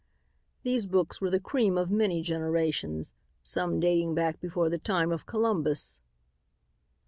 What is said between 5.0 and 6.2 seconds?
of Columbus."